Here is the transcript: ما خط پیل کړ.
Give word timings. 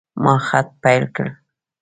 ما 0.23 0.35
خط 0.47 0.67
پیل 0.83 1.03
کړ. 1.15 1.25